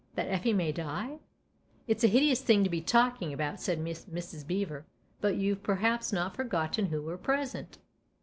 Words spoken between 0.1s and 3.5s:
"That Effie may die?"" It's a hideous thing to be talking